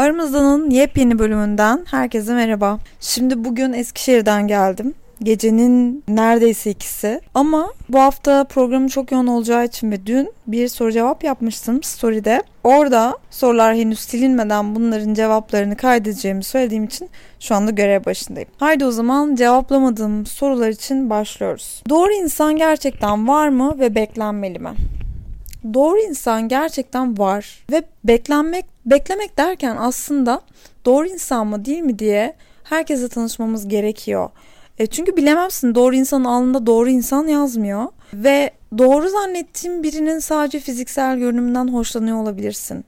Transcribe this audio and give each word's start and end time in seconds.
Aramızda'nın 0.00 0.70
yepyeni 0.70 1.18
bölümünden 1.18 1.84
herkese 1.90 2.34
merhaba. 2.34 2.78
Şimdi 3.00 3.44
bugün 3.44 3.72
Eskişehir'den 3.72 4.48
geldim. 4.48 4.94
Gecenin 5.22 6.04
neredeyse 6.08 6.70
ikisi. 6.70 7.20
Ama 7.34 7.72
bu 7.88 7.98
hafta 7.98 8.44
programın 8.44 8.88
çok 8.88 9.12
yoğun 9.12 9.26
olacağı 9.26 9.64
için 9.64 9.90
ve 9.90 10.06
dün 10.06 10.32
bir 10.46 10.68
soru 10.68 10.92
cevap 10.92 11.24
yapmıştım 11.24 11.82
story'de. 11.82 12.42
Orada 12.64 13.18
sorular 13.30 13.74
henüz 13.74 14.00
silinmeden 14.00 14.74
bunların 14.74 15.14
cevaplarını 15.14 15.76
kaydedeceğimi 15.76 16.44
söylediğim 16.44 16.84
için 16.84 17.10
şu 17.40 17.54
anda 17.54 17.70
görev 17.70 18.04
başındayım. 18.04 18.48
Haydi 18.58 18.84
o 18.84 18.90
zaman 18.90 19.34
cevaplamadığım 19.34 20.26
sorular 20.26 20.68
için 20.68 21.10
başlıyoruz. 21.10 21.82
Doğru 21.88 22.12
insan 22.12 22.56
gerçekten 22.56 23.28
var 23.28 23.48
mı 23.48 23.78
ve 23.78 23.94
beklenmeli 23.94 24.58
mi? 24.58 24.70
Doğru 25.74 25.98
insan 25.98 26.48
gerçekten 26.48 27.18
var 27.18 27.64
ve 27.70 27.82
beklenmek 28.04 28.64
beklemek 28.86 29.38
derken 29.38 29.76
aslında 29.76 30.40
doğru 30.84 31.06
insan 31.06 31.46
mı 31.46 31.64
değil 31.64 31.80
mi 31.80 31.98
diye 31.98 32.36
herkese 32.64 33.08
tanışmamız 33.08 33.68
gerekiyor. 33.68 34.30
E 34.78 34.86
çünkü 34.86 35.16
bilemezsin 35.16 35.74
doğru 35.74 35.94
insanın 35.94 36.24
alnında 36.24 36.66
doğru 36.66 36.88
insan 36.88 37.26
yazmıyor 37.26 37.86
ve 38.14 38.50
doğru 38.78 39.08
zannettiğin 39.08 39.82
birinin 39.82 40.18
sadece 40.18 40.60
fiziksel 40.60 41.18
görünümünden 41.18 41.68
hoşlanıyor 41.68 42.16
olabilirsin. 42.16 42.84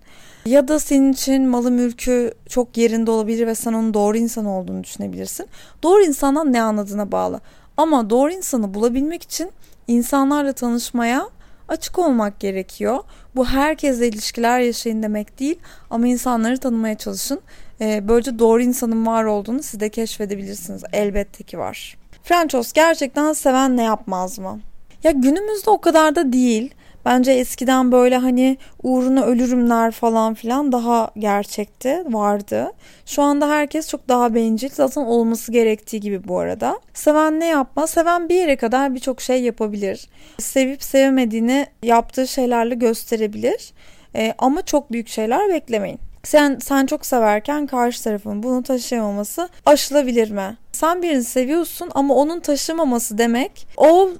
Ya 0.47 0.69
da 0.69 0.78
senin 0.78 1.12
için 1.12 1.48
malı 1.48 1.70
mülkü 1.70 2.34
çok 2.48 2.77
yerinde 2.77 3.11
olabilir 3.11 3.47
ve 3.47 3.55
sen 3.55 3.73
onun 3.73 3.95
doğru 3.95 4.16
insan 4.16 4.45
olduğunu 4.45 4.84
düşünebilirsin. 4.84 5.47
Doğru 5.83 6.02
insandan 6.02 6.52
ne 6.52 6.62
anladığına 6.62 7.12
bağlı. 7.12 7.41
Ama 7.77 8.11
doğru 8.11 8.33
insanı 8.33 8.75
bulabilmek 8.75 9.23
için 9.23 9.50
insanlarla 9.89 10.52
tanışmaya 10.52 11.28
açık 11.73 11.99
olmak 11.99 12.41
gerekiyor. 12.41 12.99
Bu 13.37 13.47
herkesle 13.47 14.09
ilişkiler 14.09 14.61
yaşayın 14.61 15.03
demek 15.03 15.39
değil 15.39 15.59
ama 15.91 16.07
insanları 16.07 16.59
tanımaya 16.59 16.98
çalışın. 16.98 17.41
Ee, 17.81 18.09
böylece 18.09 18.39
doğru 18.39 18.62
insanın 18.62 19.07
var 19.07 19.25
olduğunu 19.25 19.62
siz 19.62 19.81
de 19.81 19.89
keşfedebilirsiniz. 19.89 20.83
Elbette 20.93 21.45
ki 21.45 21.59
var. 21.59 21.98
Frenços 22.23 22.73
gerçekten 22.73 23.33
seven 23.33 23.77
ne 23.77 23.83
yapmaz 23.83 24.39
mı? 24.39 24.61
Ya 25.05 25.11
günümüzde 25.11 25.70
o 25.70 25.81
kadar 25.81 26.14
da 26.14 26.33
değil. 26.33 26.75
Bence 27.05 27.33
eskiden 27.33 27.92
böyle 27.92 28.17
hani 28.17 28.58
uğruna 28.83 29.25
ölürümler 29.25 29.91
falan 29.91 30.34
filan 30.34 30.72
daha 30.72 31.11
gerçekti, 31.19 32.05
vardı. 32.06 32.72
Şu 33.06 33.22
anda 33.22 33.48
herkes 33.48 33.89
çok 33.89 34.08
daha 34.08 34.34
bencil. 34.34 34.70
Zaten 34.72 35.03
olması 35.03 35.53
gerektiği 35.53 36.00
gibi 36.00 36.28
bu 36.28 36.39
arada. 36.39 36.80
Seven 36.95 37.41
ne 37.41 37.47
yapmaz? 37.47 37.91
Seven 37.91 38.28
bir 38.28 38.34
yere 38.34 38.56
kadar 38.56 38.95
birçok 38.95 39.20
şey 39.20 39.42
yapabilir. 39.42 40.08
Sevip 40.39 40.83
sevmediğini 40.83 41.67
yaptığı 41.83 42.28
şeylerle 42.28 42.75
gösterebilir. 42.75 43.73
Ee, 44.17 44.34
ama 44.39 44.62
çok 44.62 44.92
büyük 44.92 45.08
şeyler 45.08 45.48
beklemeyin. 45.48 45.98
Sen 46.25 46.58
sen 46.62 46.86
çok 46.86 47.06
severken 47.06 47.67
karşı 47.67 48.05
tarafın 48.05 48.42
bunu 48.42 48.62
taşıyamaması 48.62 49.48
aşılabilir 49.67 50.30
mi? 50.30 50.56
Sen 50.73 51.03
birini 51.03 51.25
seviyorsun 51.25 51.91
ama 51.95 52.14
onun 52.14 52.41
taşımaması 52.41 53.19
demek 53.19 53.67
o 53.77 54.11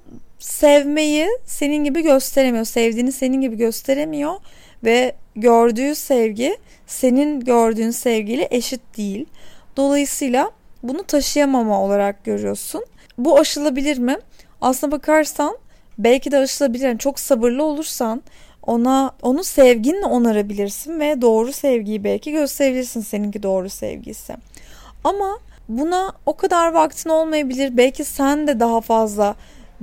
sevmeyi 0.43 1.29
senin 1.47 1.85
gibi 1.85 2.03
gösteremiyor. 2.03 2.65
Sevdiğini 2.65 3.13
senin 3.13 3.41
gibi 3.41 3.57
gösteremiyor 3.57 4.35
ve 4.85 5.15
gördüğü 5.37 5.95
sevgi 5.95 6.57
senin 6.87 7.41
gördüğün 7.41 7.91
sevgiyle 7.91 8.49
eşit 8.51 8.81
değil. 8.97 9.27
Dolayısıyla 9.77 10.51
bunu 10.83 11.05
taşıyamama 11.05 11.81
olarak 11.83 12.25
görüyorsun. 12.25 12.85
Bu 13.19 13.39
aşılabilir 13.39 13.99
mi? 13.99 14.17
Aslına 14.61 14.93
bakarsan 14.93 15.59
belki 15.99 16.33
de 16.33 16.39
aşılabilir. 16.39 16.85
Yani 16.85 16.99
çok 16.99 17.21
sabırlı 17.21 17.65
olursan 17.65 18.23
ona 18.63 19.11
onu 19.23 19.45
sevginle 19.45 20.07
onarabilirsin 20.07 21.01
ve 21.01 21.21
doğru 21.21 21.53
sevgiyi 21.53 22.05
belki 22.05 22.33
gösterebilirsin 22.33 23.01
seninki 23.01 23.43
doğru 23.43 23.71
sevgisi. 23.71 24.37
Ama 25.05 25.39
buna 25.69 26.13
o 26.27 26.37
kadar 26.37 26.73
vaktin 26.73 27.11
olmayabilir. 27.11 27.77
Belki 27.77 28.05
sen 28.05 28.47
de 28.47 28.61
daha 28.61 28.81
fazla 28.81 29.35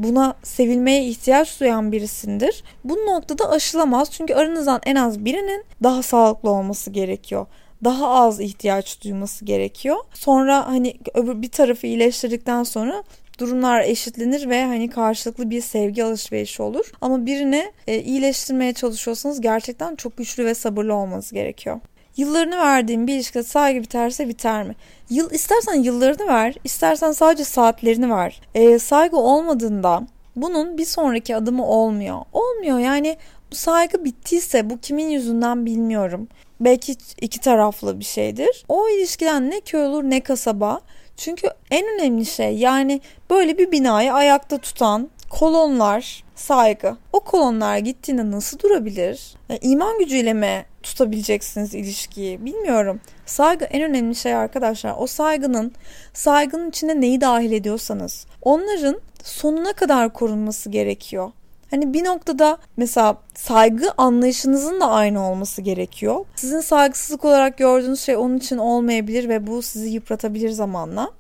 buna 0.04 0.34
sevilmeye 0.44 1.06
ihtiyaç 1.06 1.60
duyan 1.60 1.92
birisindir. 1.92 2.64
Bu 2.84 2.96
noktada 2.96 3.50
aşılamaz 3.50 4.12
çünkü 4.12 4.34
aranızdan 4.34 4.82
en 4.86 4.96
az 4.96 5.26
birinin 5.26 5.64
daha 5.84 6.04
sağlıklı 6.04 6.50
olması 6.50 6.92
gerekiyor. 6.92 7.46
Daha 7.84 8.08
az 8.08 8.40
ihtiyaç 8.40 9.04
duyması 9.04 9.46
gerekiyor. 9.46 9.98
Sonra 10.14 10.68
hani 10.68 10.94
öbür 11.14 11.42
bir 11.42 11.50
tarafı 11.50 11.88
iyileştirdikten 11.88 12.64
sonra 12.64 13.04
durumlar 13.40 13.82
eşitlenir 13.82 14.50
ve 14.50 14.66
hani 14.66 14.90
karşılıklı 14.90 15.50
bir 15.50 15.62
sevgi 15.62 16.04
alışverişi 16.04 16.62
olur. 16.62 16.92
Ama 17.02 17.26
birini 17.26 17.72
e, 17.88 18.00
iyileştirmeye 18.02 18.74
çalışıyorsanız 18.74 19.42
gerçekten 19.42 19.96
çok 19.96 20.18
güçlü 20.18 20.46
ve 20.46 20.54
sabırlı 20.54 20.94
olmanız 20.94 21.32
gerekiyor. 21.32 21.80
Yıllarını 22.20 22.58
verdiğin 22.58 23.08
bir 23.08 23.16
ilişkide 23.16 23.44
saygı 23.44 23.82
biterse 23.82 24.28
biter 24.28 24.64
mi? 24.64 24.76
Yıl 25.10 25.32
istersen 25.32 25.74
yıllarını 25.74 26.28
ver, 26.28 26.56
istersen 26.64 27.12
sadece 27.12 27.44
saatlerini 27.44 28.10
ver. 28.10 28.42
E, 28.56 28.80
saygı 28.80 29.18
olmadığında 29.18 30.02
bunun 30.36 30.78
bir 30.78 30.86
sonraki 30.86 31.36
adımı 31.36 31.66
olmuyor. 31.66 32.18
Olmuyor 32.34 32.80
yani 32.80 33.18
bu 33.52 33.56
saygı 33.56 34.06
bittiyse 34.06 34.70
bu 34.70 34.80
kimin 34.80 35.10
yüzünden 35.10 35.66
bilmiyorum. 35.66 36.28
Belki 36.60 36.96
iki 37.22 37.40
taraflı 37.40 38.00
bir 38.00 38.06
şeydir. 38.06 38.66
O 38.70 38.90
ilişkiden 38.90 39.50
ne 39.50 39.60
köy 39.62 39.86
olur 39.86 40.04
ne 40.04 40.20
kasaba. 40.20 40.82
Çünkü 41.18 41.48
en 41.72 41.86
önemli 41.96 42.26
şey 42.26 42.58
yani 42.58 43.02
böyle 43.30 43.58
bir 43.58 43.72
binayı 43.72 44.14
ayakta 44.14 44.58
tutan 44.58 45.10
kolonlar 45.30 46.24
saygı. 46.36 46.98
O 47.14 47.20
kolonlar 47.20 47.78
gittiğinde 47.78 48.32
nasıl 48.32 48.60
durabilir? 48.60 49.36
Yani 49.50 49.60
iman 49.62 50.00
gücüyle 50.00 50.34
mi 50.34 50.66
tutabileceksiniz 50.84 51.76
ilişkiyi? 51.76 52.46
Bilmiyorum. 52.46 53.02
Saygı 53.26 53.66
en 53.66 53.82
önemli 53.82 54.16
şey 54.16 54.36
arkadaşlar. 54.36 54.96
O 54.98 55.08
saygının 55.08 55.72
saygının 56.14 56.70
içine 56.70 57.02
neyi 57.02 57.22
dahil 57.22 57.52
ediyorsanız 57.52 58.26
onların 58.42 59.02
sonuna 59.24 59.74
kadar 59.74 60.14
korunması 60.14 60.70
gerekiyor. 60.70 61.32
Hani 61.72 61.94
bir 61.94 62.04
noktada 62.04 62.58
mesela 62.78 63.18
saygı 63.36 63.92
anlayışınızın 63.98 64.82
da 64.82 64.90
aynı 64.90 65.30
olması 65.30 65.62
gerekiyor. 65.62 66.26
Sizin 66.36 66.60
saygısızlık 66.60 67.26
olarak 67.26 67.58
gördüğünüz 67.58 68.02
şey 68.02 68.18
onun 68.18 68.38
için 68.38 68.58
olmayabilir 68.58 69.30
ve 69.30 69.48
bu 69.48 69.62
sizi 69.62 69.90
yıpratabilir 69.90 70.50
zamanla. 70.50 71.12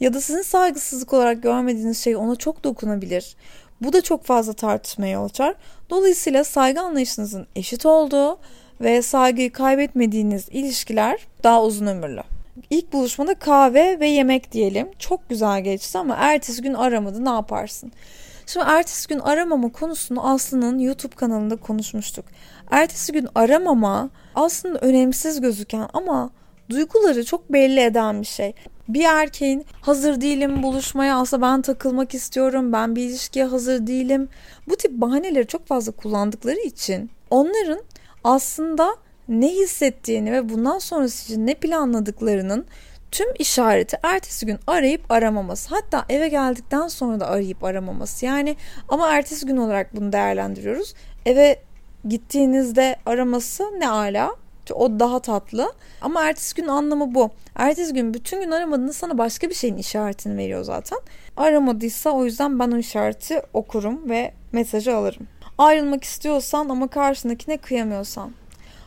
Ya 0.00 0.14
da 0.14 0.20
sizin 0.20 0.42
saygısızlık 0.42 1.12
olarak 1.12 1.42
görmediğiniz 1.42 1.98
şey 1.98 2.16
ona 2.16 2.36
çok 2.36 2.64
dokunabilir. 2.64 3.36
Bu 3.80 3.92
da 3.92 4.00
çok 4.00 4.24
fazla 4.24 4.52
tartışmaya 4.52 5.12
yol 5.12 5.24
açar. 5.24 5.54
Dolayısıyla 5.90 6.44
saygı 6.44 6.80
anlayışınızın 6.80 7.46
eşit 7.56 7.86
olduğu 7.86 8.38
ve 8.80 9.02
saygıyı 9.02 9.52
kaybetmediğiniz 9.52 10.48
ilişkiler 10.48 11.26
daha 11.44 11.62
uzun 11.64 11.86
ömürlü. 11.86 12.22
İlk 12.70 12.92
buluşmada 12.92 13.34
kahve 13.34 14.00
ve 14.00 14.08
yemek 14.08 14.52
diyelim. 14.52 14.88
Çok 14.98 15.28
güzel 15.28 15.60
geçti 15.60 15.98
ama 15.98 16.16
ertesi 16.18 16.62
gün 16.62 16.74
aramadı 16.74 17.24
ne 17.24 17.30
yaparsın? 17.30 17.92
Şimdi 18.46 18.66
ertesi 18.68 19.08
gün 19.08 19.18
aramama 19.18 19.72
konusunu 19.72 20.28
Aslı'nın 20.30 20.78
YouTube 20.78 21.14
kanalında 21.14 21.56
konuşmuştuk. 21.56 22.24
Ertesi 22.70 23.12
gün 23.12 23.28
aramama 23.34 24.10
aslında 24.34 24.78
önemsiz 24.78 25.40
gözüken 25.40 25.88
ama 25.92 26.30
duyguları 26.70 27.24
çok 27.24 27.52
belli 27.52 27.80
eden 27.80 28.20
bir 28.20 28.26
şey. 28.26 28.54
Bir 28.88 29.04
erkeğin 29.04 29.64
hazır 29.80 30.20
değilim 30.20 30.62
buluşmaya 30.62 31.20
aslında 31.20 31.46
ben 31.46 31.62
takılmak 31.62 32.14
istiyorum 32.14 32.72
ben 32.72 32.96
bir 32.96 33.02
ilişkiye 33.02 33.44
hazır 33.44 33.86
değilim. 33.86 34.28
Bu 34.68 34.76
tip 34.76 34.92
bahaneleri 34.92 35.46
çok 35.46 35.66
fazla 35.66 35.92
kullandıkları 35.92 36.60
için 36.60 37.10
onların 37.30 37.82
aslında 38.24 38.96
ne 39.28 39.48
hissettiğini 39.48 40.32
ve 40.32 40.48
bundan 40.48 40.78
sonrası 40.78 41.24
için 41.24 41.46
ne 41.46 41.54
planladıklarının 41.54 42.66
tüm 43.10 43.26
işareti 43.38 43.98
ertesi 44.02 44.46
gün 44.46 44.58
arayıp 44.66 45.10
aramaması. 45.10 45.74
Hatta 45.74 46.04
eve 46.08 46.28
geldikten 46.28 46.88
sonra 46.88 47.20
da 47.20 47.28
arayıp 47.28 47.64
aramaması. 47.64 48.26
Yani 48.26 48.56
ama 48.88 49.12
ertesi 49.12 49.46
gün 49.46 49.56
olarak 49.56 49.96
bunu 49.96 50.12
değerlendiriyoruz. 50.12 50.94
Eve 51.26 51.62
gittiğinizde 52.08 52.96
araması 53.06 53.64
ne 53.78 53.88
ala. 53.88 54.36
O 54.74 55.00
daha 55.00 55.18
tatlı. 55.18 55.72
Ama 56.00 56.22
ertesi 56.22 56.54
gün 56.54 56.68
anlamı 56.68 57.14
bu. 57.14 57.30
Ertesi 57.56 57.94
gün 57.94 58.14
bütün 58.14 58.40
gün 58.40 58.50
aramadığında 58.50 58.92
sana 58.92 59.18
başka 59.18 59.48
bir 59.50 59.54
şeyin 59.54 59.76
işaretini 59.76 60.36
veriyor 60.36 60.62
zaten. 60.62 60.98
Aramadıysa 61.36 62.10
o 62.10 62.24
yüzden 62.24 62.58
ben 62.58 62.70
o 62.70 62.78
işareti 62.78 63.42
okurum 63.54 64.10
ve 64.10 64.34
mesajı 64.52 64.96
alırım. 64.96 65.28
Ayrılmak 65.58 66.04
istiyorsan 66.04 66.68
ama 66.68 66.88
karşındakine 66.88 67.56
kıyamıyorsan. 67.56 68.30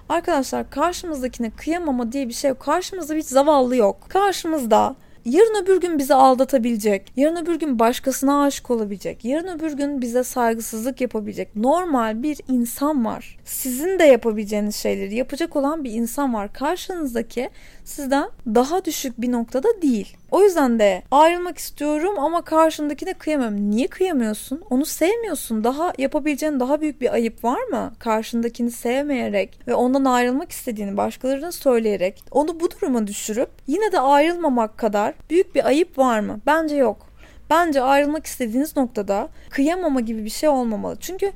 Arkadaşlar 0.09 0.69
karşımızdakine 0.69 1.50
kıyamama 1.50 2.12
diye 2.12 2.27
bir 2.27 2.33
şey 2.33 2.50
yok. 2.50 2.59
Karşımızda 2.59 3.13
hiç 3.13 3.25
zavallı 3.25 3.75
yok. 3.75 3.97
Karşımızda 4.09 4.95
yarın 5.25 5.63
öbür 5.63 5.81
gün 5.81 5.99
bizi 5.99 6.13
aldatabilecek, 6.13 7.13
yarın 7.15 7.35
öbür 7.35 7.55
gün 7.59 7.79
başkasına 7.79 8.43
aşık 8.43 8.71
olabilecek, 8.71 9.25
yarın 9.25 9.57
öbür 9.57 9.73
gün 9.73 10.01
bize 10.01 10.23
saygısızlık 10.23 11.01
yapabilecek 11.01 11.55
normal 11.55 12.23
bir 12.23 12.39
insan 12.47 13.05
var. 13.05 13.37
Sizin 13.45 13.99
de 13.99 14.03
yapabileceğiniz 14.03 14.75
şeyleri 14.75 15.15
yapacak 15.15 15.55
olan 15.55 15.83
bir 15.83 15.91
insan 15.91 16.33
var. 16.33 16.53
Karşınızdaki 16.53 17.49
sizden 17.83 18.29
daha 18.47 18.85
düşük 18.85 19.21
bir 19.21 19.31
noktada 19.31 19.81
değil. 19.81 20.17
O 20.33 20.44
yüzden 20.44 20.80
de 20.80 21.03
ayrılmak 21.12 21.57
istiyorum 21.57 22.19
ama 22.19 22.41
karşındakine 22.41 23.13
kıyamıyorum. 23.13 23.71
Niye 23.71 23.88
kıyamıyorsun? 23.88 24.63
Onu 24.69 24.85
sevmiyorsun. 24.85 25.63
Daha 25.63 25.94
yapabileceğin 25.97 26.59
daha 26.59 26.81
büyük 26.81 27.01
bir 27.01 27.13
ayıp 27.13 27.44
var 27.44 27.63
mı? 27.63 27.94
Karşındakini 28.00 28.71
sevmeyerek 28.71 29.59
ve 29.68 29.75
ondan 29.75 30.06
ayrılmak 30.06 30.51
istediğini 30.51 30.97
başkalarına 30.97 31.51
söyleyerek 31.51 32.24
onu 32.31 32.59
bu 32.59 32.71
duruma 32.71 33.07
düşürüp 33.07 33.50
yine 33.68 33.91
de 33.91 34.00
ayrılmamak 34.00 34.77
kadar 34.77 35.13
büyük 35.30 35.56
bir 35.56 35.68
ayıp 35.68 35.97
var 35.97 36.19
mı? 36.19 36.39
Bence 36.45 36.75
yok. 36.75 37.07
Bence 37.50 37.81
ayrılmak 37.81 38.25
istediğiniz 38.25 38.77
noktada 38.77 39.30
kıyamama 39.50 40.01
gibi 40.01 40.25
bir 40.25 40.30
şey 40.30 40.50
olmamalı. 40.50 40.97
Çünkü 41.00 41.31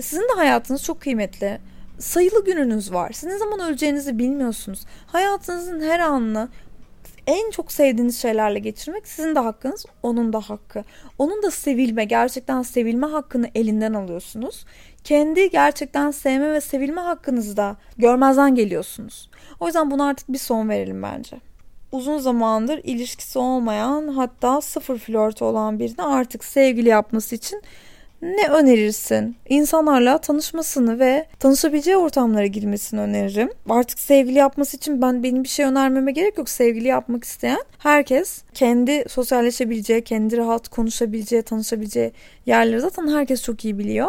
sizin 0.00 0.22
de 0.22 0.32
hayatınız 0.36 0.82
çok 0.82 1.00
kıymetli. 1.00 1.58
Sayılı 1.98 2.44
gününüz 2.44 2.92
var. 2.92 3.12
Siz 3.12 3.28
ne 3.28 3.38
zaman 3.38 3.60
öleceğinizi 3.60 4.18
bilmiyorsunuz. 4.18 4.80
Hayatınızın 5.06 5.80
her 5.80 6.00
anını 6.00 6.48
en 7.28 7.50
çok 7.50 7.72
sevdiğiniz 7.72 8.22
şeylerle 8.22 8.58
geçirmek 8.58 9.08
sizin 9.08 9.34
de 9.34 9.38
hakkınız, 9.38 9.86
onun 10.02 10.32
da 10.32 10.40
hakkı. 10.40 10.84
Onun 11.18 11.42
da 11.42 11.50
sevilme, 11.50 12.04
gerçekten 12.04 12.62
sevilme 12.62 13.06
hakkını 13.06 13.50
elinden 13.54 13.94
alıyorsunuz. 13.94 14.64
Kendi 15.04 15.50
gerçekten 15.50 16.10
sevme 16.10 16.52
ve 16.52 16.60
sevilme 16.60 17.00
hakkınızı 17.00 17.56
da 17.56 17.76
görmezden 17.98 18.54
geliyorsunuz. 18.54 19.30
O 19.60 19.66
yüzden 19.66 19.90
buna 19.90 20.06
artık 20.08 20.28
bir 20.28 20.38
son 20.38 20.68
verelim 20.68 21.02
bence. 21.02 21.36
Uzun 21.92 22.18
zamandır 22.18 22.80
ilişkisi 22.84 23.38
olmayan 23.38 24.08
hatta 24.08 24.60
sıfır 24.60 24.98
flört 24.98 25.42
olan 25.42 25.78
birini 25.78 26.02
artık 26.02 26.44
sevgili 26.44 26.88
yapması 26.88 27.34
için 27.34 27.62
ne 28.22 28.48
önerirsin? 28.48 29.36
İnsanlarla 29.48 30.18
tanışmasını 30.18 30.98
ve 30.98 31.26
tanışabileceği 31.38 31.96
ortamlara 31.96 32.46
girmesini 32.46 33.00
öneririm. 33.00 33.50
Artık 33.68 33.98
sevgili 33.98 34.38
yapması 34.38 34.76
için 34.76 35.02
ben 35.02 35.22
benim 35.22 35.44
bir 35.44 35.48
şey 35.48 35.66
önermeme 35.66 36.12
gerek 36.12 36.38
yok. 36.38 36.48
Sevgili 36.48 36.88
yapmak 36.88 37.24
isteyen 37.24 37.62
herkes 37.78 38.42
kendi 38.54 39.04
sosyalleşebileceği, 39.08 40.04
kendi 40.04 40.36
rahat 40.36 40.68
konuşabileceği, 40.68 41.42
tanışabileceği 41.42 42.12
yerleri 42.46 42.80
zaten 42.80 43.08
herkes 43.08 43.42
çok 43.42 43.64
iyi 43.64 43.78
biliyor. 43.78 44.08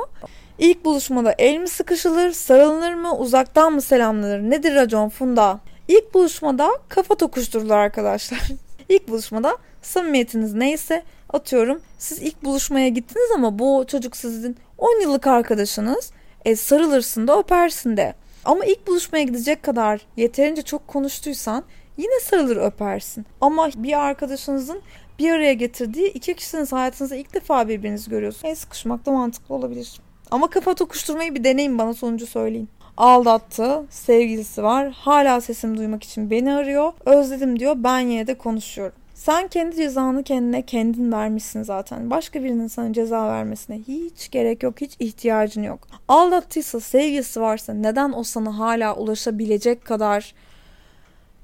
İlk 0.59 0.85
buluşmada 0.85 1.35
el 1.37 1.57
mi 1.57 1.67
sıkışılır, 1.67 2.31
sarılır 2.31 2.93
mı, 2.93 3.17
uzaktan 3.17 3.73
mı 3.73 3.81
selamlanır? 3.81 4.39
Nedir 4.39 4.75
racon 4.75 5.09
Funda? 5.09 5.59
İlk 5.87 6.13
buluşmada 6.13 6.69
kafa 6.89 7.15
tokuşturulur 7.15 7.71
arkadaşlar. 7.71 8.39
İlk 8.89 9.07
buluşmada 9.07 9.57
samimiyetiniz 9.81 10.53
neyse 10.53 11.03
atıyorum 11.29 11.81
siz 11.97 12.21
ilk 12.21 12.43
buluşmaya 12.43 12.87
gittiniz 12.87 13.31
ama 13.35 13.59
bu 13.59 13.85
çocuk 13.87 14.17
sizin 14.17 14.57
10 14.77 15.01
yıllık 15.01 15.27
arkadaşınız. 15.27 16.11
E, 16.45 16.55
sarılırsın 16.55 17.27
da 17.27 17.39
öpersin 17.39 17.97
de. 17.97 18.13
Ama 18.45 18.65
ilk 18.65 18.87
buluşmaya 18.87 19.23
gidecek 19.23 19.63
kadar 19.63 20.01
yeterince 20.17 20.61
çok 20.61 20.87
konuştuysan 20.87 21.63
yine 21.97 22.19
sarılır 22.19 22.57
öpersin. 22.57 23.25
Ama 23.41 23.69
bir 23.75 23.99
arkadaşınızın 23.99 24.81
bir 25.19 25.31
araya 25.31 25.53
getirdiği 25.53 26.07
iki 26.07 26.33
kişisiniz 26.33 26.71
hayatınızda 26.71 27.15
ilk 27.15 27.33
defa 27.33 27.67
birbirinizi 27.67 28.09
görüyorsunuz. 28.09 28.45
El 28.45 28.55
sıkışmak 28.55 29.05
da 29.05 29.11
mantıklı 29.11 29.55
olabilir. 29.55 30.01
Ama 30.31 30.49
kafa 30.49 30.73
tokuşturmayı 30.73 31.35
bir 31.35 31.43
deneyin 31.43 31.77
bana 31.77 31.93
sonucu 31.93 32.27
söyleyin. 32.27 32.69
Aldattı, 32.99 33.83
sevgilisi 33.89 34.63
var, 34.63 34.91
hala 34.91 35.41
sesimi 35.41 35.77
duymak 35.77 36.03
için 36.03 36.31
beni 36.31 36.53
arıyor. 36.53 36.93
Özledim 37.05 37.59
diyor, 37.59 37.75
ben 37.77 37.99
yine 37.99 38.27
de 38.27 38.37
konuşuyorum. 38.37 38.95
Sen 39.13 39.47
kendi 39.47 39.75
cezanı 39.75 40.23
kendine 40.23 40.61
kendin 40.61 41.11
vermişsin 41.11 41.63
zaten. 41.63 42.09
Başka 42.09 42.43
birinin 42.43 42.67
sana 42.67 42.93
ceza 42.93 43.27
vermesine 43.27 43.79
hiç 43.87 44.31
gerek 44.31 44.63
yok, 44.63 44.81
hiç 44.81 44.95
ihtiyacın 44.99 45.63
yok. 45.63 45.79
Aldattıysa, 46.07 46.79
sevgisi 46.79 47.41
varsa 47.41 47.73
neden 47.73 48.13
o 48.13 48.23
sana 48.23 48.59
hala 48.59 48.95
ulaşabilecek 48.95 49.85
kadar 49.85 50.33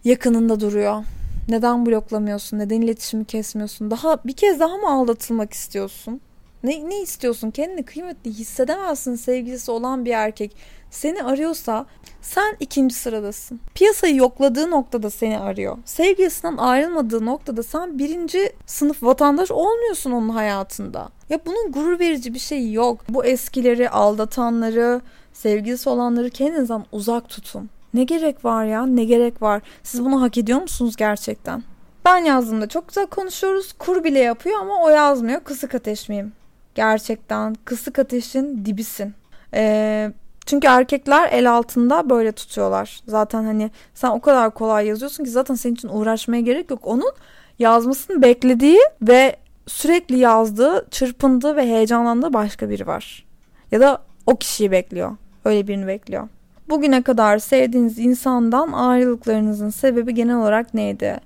yakınında 0.04 0.60
duruyor? 0.60 1.04
Neden 1.50 1.86
bloklamıyorsun? 1.86 2.60
Neden 2.60 2.81
iletişimi 2.81 3.25
kesmiyorsun? 3.25 3.92
Daha 3.92 4.18
bir 4.25 4.34
kez 4.34 4.60
daha 4.60 4.78
mı 4.78 4.90
aldatılmak 4.90 5.54
istiyorsun? 5.54 6.22
Ne, 6.63 6.90
ne 6.90 7.02
istiyorsun? 7.02 7.52
Kendini 7.52 7.84
kıymetli 7.84 8.31
hissedemezsin 8.31 9.16
sevgilisi 9.16 9.72
olan 9.72 10.06
bir 10.06 10.12
erkek. 10.12 10.56
Seni 10.92 11.24
arıyorsa 11.24 11.86
sen 12.22 12.57
ikinci 12.60 12.96
sıradasın. 12.96 13.60
Piyasayı 13.75 14.16
yokladığı 14.16 14.72
noktada 14.72 15.10
seni 15.10 15.40
arıyor. 15.40 15.78
Sevgilisinden 15.86 16.57
ayrılmadığı 16.57 17.25
noktada 17.25 17.63
sen 17.63 18.00
birinci 18.00 18.54
sınıf 18.66 19.04
vatandaş 19.04 19.52
olmuyorsun 19.52 20.12
onun 20.12 20.30
hayatında. 20.30 21.10
Ya 21.30 21.40
bunun 21.46 21.72
gurur 21.72 22.00
verici 22.00 22.34
bir 22.34 22.40
şey 22.40 22.72
yok. 22.72 23.00
Bu 23.10 23.25
eskileri, 23.25 23.90
aldatanları, 23.90 25.02
sevgilisi 25.34 25.90
olanları 25.90 26.30
kendinizden 26.30 26.86
uzak 26.92 27.30
tutun. 27.30 27.69
Ne 27.94 28.04
gerek 28.04 28.46
var 28.46 28.66
ya? 28.66 28.86
Ne 28.86 29.04
gerek 29.06 29.42
var? 29.42 29.62
Siz 29.84 30.06
bunu 30.06 30.22
hak 30.22 30.38
ediyor 30.38 30.62
musunuz 30.62 30.96
gerçekten? 30.96 31.63
Ben 32.06 32.18
yazdığımda 32.18 32.68
çok 32.68 32.88
güzel 32.88 33.07
konuşuyoruz. 33.07 33.74
Kur 33.74 34.04
bile 34.04 34.19
yapıyor 34.19 34.60
ama 34.60 34.84
o 34.84 34.90
yazmıyor. 34.90 35.40
Kısık 35.40 35.75
ateş 35.75 36.10
miyim? 36.10 36.34
Gerçekten 36.75 37.56
kısık 37.66 38.00
ateşin 38.00 38.66
dibisin. 38.66 39.13
Ee, 39.54 40.12
çünkü 40.45 40.68
erkekler 40.68 41.30
el 41.31 41.51
altında 41.51 42.10
böyle 42.10 42.31
tutuyorlar. 42.31 43.00
Zaten 43.07 43.44
hani 43.44 43.72
sen 43.94 44.10
o 44.10 44.22
kadar 44.22 44.51
kolay 44.51 44.88
yazıyorsun 44.88 45.24
ki 45.24 45.30
zaten 45.30 45.56
senin 45.56 45.74
için 45.74 45.89
uğraşmaya 45.89 46.42
gerek 46.42 46.72
yok. 46.72 46.80
Onun 46.83 47.12
yazmasını 47.60 48.22
beklediği 48.22 48.80
ve 49.01 49.36
sürekli 49.68 50.18
yazdığı, 50.18 50.88
çırpındığı 50.92 51.56
ve 51.56 51.62
heyecanlandığı 51.62 52.33
başka 52.33 52.69
biri 52.69 52.88
var. 52.88 53.25
Ya 53.71 53.80
da 53.80 54.01
o 54.25 54.36
kişiyi 54.36 54.71
bekliyor. 54.71 55.12
Öyle 55.45 55.68
birini 55.68 55.88
bekliyor. 55.88 56.28
Bugüne 56.69 57.01
kadar 57.01 57.38
sevdiğiniz 57.38 58.00
insandan 58.00 58.71
ayrılıklarınızın 58.71 59.69
sebebi 59.69 60.13
genel 60.13 60.36
olarak 60.36 60.74
neydi? 60.74 61.19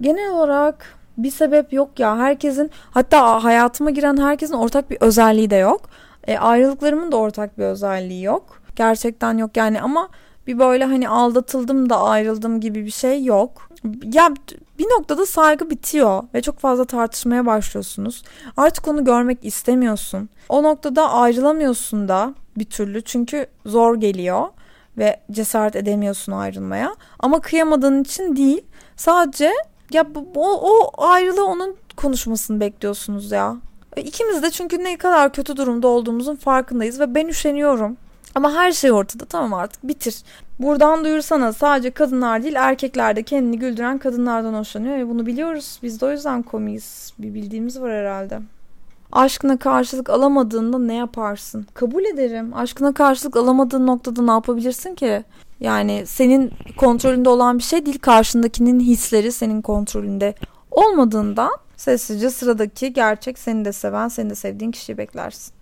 Genel 0.00 0.30
olarak 0.30 0.95
bir 1.18 1.30
sebep 1.30 1.72
yok 1.72 2.00
ya. 2.00 2.18
Herkesin 2.18 2.70
hatta 2.90 3.44
hayatıma 3.44 3.90
giren 3.90 4.16
herkesin 4.16 4.54
ortak 4.54 4.90
bir 4.90 4.98
özelliği 5.00 5.50
de 5.50 5.56
yok. 5.56 5.80
E, 6.26 6.38
ayrılıklarımın 6.38 7.12
da 7.12 7.16
ortak 7.16 7.58
bir 7.58 7.64
özelliği 7.64 8.22
yok. 8.22 8.62
Gerçekten 8.76 9.38
yok 9.38 9.56
yani 9.56 9.80
ama 9.80 10.08
bir 10.46 10.58
böyle 10.58 10.84
hani 10.84 11.08
aldatıldım 11.08 11.90
da 11.90 12.02
ayrıldım 12.02 12.60
gibi 12.60 12.84
bir 12.84 12.90
şey 12.90 13.24
yok. 13.24 13.68
Ya 14.04 14.34
bir 14.78 14.84
noktada 14.84 15.26
saygı 15.26 15.70
bitiyor 15.70 16.22
ve 16.34 16.42
çok 16.42 16.58
fazla 16.58 16.84
tartışmaya 16.84 17.46
başlıyorsunuz. 17.46 18.24
Artık 18.56 18.88
onu 18.88 19.04
görmek 19.04 19.44
istemiyorsun. 19.44 20.28
O 20.48 20.62
noktada 20.62 21.12
ayrılamıyorsun 21.12 22.08
da 22.08 22.34
bir 22.56 22.64
türlü 22.64 23.02
çünkü 23.02 23.46
zor 23.66 23.96
geliyor 23.96 24.48
ve 24.98 25.20
cesaret 25.30 25.76
edemiyorsun 25.76 26.32
ayrılmaya. 26.32 26.94
Ama 27.18 27.40
kıyamadığın 27.40 28.02
için 28.02 28.36
değil. 28.36 28.64
Sadece 28.96 29.52
ya 29.92 30.14
bu, 30.14 30.26
o, 30.36 30.70
o 30.70 31.04
ayrılığı 31.04 31.46
onun 31.46 31.76
konuşmasını 31.96 32.60
bekliyorsunuz 32.60 33.30
ya. 33.30 33.56
İkimiz 33.96 34.42
de 34.42 34.50
çünkü 34.50 34.84
ne 34.84 34.96
kadar 34.96 35.32
kötü 35.32 35.56
durumda 35.56 35.88
olduğumuzun 35.88 36.36
farkındayız 36.36 37.00
ve 37.00 37.14
ben 37.14 37.28
üşeniyorum. 37.28 37.96
Ama 38.34 38.52
her 38.52 38.72
şey 38.72 38.92
ortada 38.92 39.24
tamam 39.24 39.54
artık 39.54 39.88
bitir. 39.88 40.22
Buradan 40.58 41.04
duyursana 41.04 41.52
sadece 41.52 41.90
kadınlar 41.90 42.42
değil 42.42 42.54
erkekler 42.54 43.16
de 43.16 43.22
kendini 43.22 43.58
güldüren 43.58 43.98
kadınlardan 43.98 44.54
hoşlanıyor 44.54 44.98
ve 44.98 45.08
bunu 45.08 45.26
biliyoruz. 45.26 45.78
Biz 45.82 46.00
de 46.00 46.06
o 46.06 46.10
yüzden 46.10 46.42
komiyiz. 46.42 47.12
Bir 47.18 47.34
bildiğimiz 47.34 47.80
var 47.80 47.92
herhalde. 47.92 48.40
Aşkına 49.12 49.56
karşılık 49.58 50.10
alamadığında 50.10 50.78
ne 50.78 50.94
yaparsın? 50.94 51.66
Kabul 51.74 52.04
ederim. 52.04 52.54
Aşkına 52.54 52.94
karşılık 52.94 53.36
alamadığın 53.36 53.86
noktada 53.86 54.22
ne 54.22 54.30
yapabilirsin 54.30 54.94
ki? 54.94 55.24
Yani 55.60 56.06
senin 56.06 56.52
kontrolünde 56.76 57.28
olan 57.28 57.58
bir 57.58 57.62
şey 57.62 57.86
değil. 57.86 57.98
Karşındakinin 57.98 58.80
hisleri 58.80 59.32
senin 59.32 59.62
kontrolünde 59.62 60.34
olmadığında 60.70 61.50
sessizce 61.76 62.30
sıradaki 62.30 62.92
gerçek 62.92 63.38
seni 63.38 63.64
de 63.64 63.72
seven, 63.72 64.08
seni 64.08 64.30
de 64.30 64.34
sevdiğin 64.34 64.70
kişiyi 64.70 64.98
beklersin. 64.98 65.54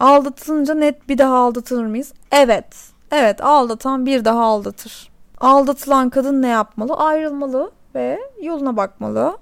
Aldatılınca 0.00 0.74
net 0.74 1.08
bir 1.08 1.18
daha 1.18 1.36
aldatılır 1.36 1.86
mıyız? 1.86 2.12
Evet. 2.32 2.66
Evet 3.10 3.40
aldatan 3.40 4.06
bir 4.06 4.24
daha 4.24 4.44
aldatır. 4.44 5.10
Aldatılan 5.40 6.10
kadın 6.10 6.42
ne 6.42 6.48
yapmalı? 6.48 6.94
Ayrılmalı 6.94 7.70
ve 7.94 8.20
yoluna 8.42 8.76
bakmalı. 8.76 9.38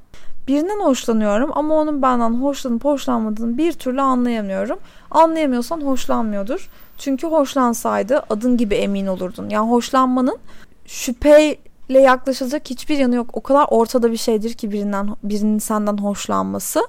Birinden 0.48 0.80
hoşlanıyorum 0.80 1.50
ama 1.54 1.74
onun 1.74 2.02
benden 2.02 2.30
hoşlanıp 2.34 2.84
hoşlanmadığını 2.84 3.58
bir 3.58 3.72
türlü 3.72 4.00
anlayamıyorum. 4.00 4.78
Anlayamıyorsan 5.10 5.80
hoşlanmıyordur. 5.80 6.70
Çünkü 6.98 7.26
hoşlansaydı 7.26 8.22
adın 8.30 8.56
gibi 8.56 8.74
emin 8.74 9.06
olurdun. 9.06 9.48
Yani 9.48 9.70
hoşlanmanın 9.70 10.38
şüpheyle 10.86 12.00
yaklaşılacak 12.00 12.70
hiçbir 12.70 12.98
yanı 12.98 13.14
yok. 13.14 13.30
O 13.32 13.40
kadar 13.40 13.66
ortada 13.70 14.12
bir 14.12 14.16
şeydir 14.16 14.52
ki 14.52 14.72
birinden 14.72 15.16
birinin 15.22 15.58
senden 15.58 15.96
hoşlanması. 15.96 16.80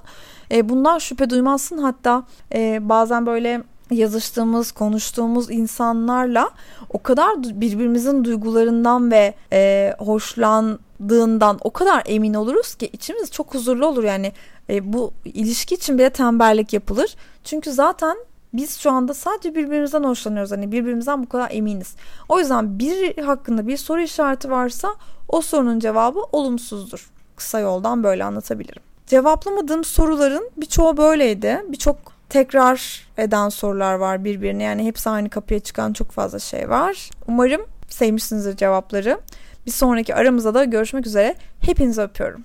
E, 0.50 0.68
bundan 0.68 0.98
şüphe 0.98 1.30
duymazsın. 1.30 1.78
Hatta 1.78 2.24
e, 2.54 2.88
bazen 2.88 3.26
böyle 3.26 3.62
yazıştığımız, 3.90 4.72
konuştuğumuz 4.72 5.50
insanlarla 5.50 6.50
o 6.90 7.02
kadar 7.02 7.42
birbirimizin 7.42 8.24
duygularından 8.24 9.10
ve 9.10 9.34
e, 9.52 9.92
hoşlandığından 9.98 11.58
o 11.60 11.70
kadar 11.70 12.02
emin 12.06 12.34
oluruz 12.34 12.74
ki 12.74 12.90
içimiz 12.92 13.30
çok 13.30 13.54
huzurlu 13.54 13.86
olur 13.86 14.04
yani 14.04 14.32
e, 14.70 14.92
bu 14.92 15.12
ilişki 15.24 15.74
için 15.74 15.98
bile 15.98 16.10
tembellik 16.10 16.72
yapılır. 16.72 17.16
Çünkü 17.44 17.72
zaten 17.72 18.16
biz 18.52 18.78
şu 18.78 18.90
anda 18.90 19.14
sadece 19.14 19.54
birbirimizden 19.54 20.04
hoşlanıyoruz. 20.04 20.52
Hani 20.52 20.72
birbirimizden 20.72 21.22
bu 21.22 21.28
kadar 21.28 21.50
eminiz. 21.50 21.94
O 22.28 22.38
yüzden 22.38 22.78
bir 22.78 23.18
hakkında 23.18 23.66
bir 23.66 23.76
soru 23.76 24.00
işareti 24.00 24.50
varsa 24.50 24.94
o 25.28 25.40
sorunun 25.40 25.78
cevabı 25.78 26.20
olumsuzdur. 26.32 27.10
kısa 27.36 27.60
yoldan 27.60 28.02
böyle 28.02 28.24
anlatabilirim. 28.24 28.82
Cevaplamadığım 29.06 29.84
soruların 29.84 30.50
birçoğu 30.56 30.96
böyleydi. 30.96 31.64
Birçok 31.68 32.15
tekrar 32.28 33.06
eden 33.18 33.48
sorular 33.48 33.94
var 33.94 34.24
birbirine. 34.24 34.62
Yani 34.62 34.84
hepsi 34.84 35.10
aynı 35.10 35.30
kapıya 35.30 35.60
çıkan 35.60 35.92
çok 35.92 36.10
fazla 36.10 36.38
şey 36.38 36.68
var. 36.70 37.10
Umarım 37.28 37.62
sevmişsinizdir 37.88 38.56
cevapları. 38.56 39.20
Bir 39.66 39.70
sonraki 39.70 40.14
aramızda 40.14 40.54
da 40.54 40.64
görüşmek 40.64 41.06
üzere. 41.06 41.36
Hepinizi 41.60 42.02
öpüyorum. 42.02 42.44